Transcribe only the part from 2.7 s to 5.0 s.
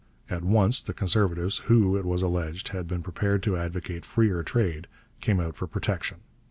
been prepared to advocate freer trade,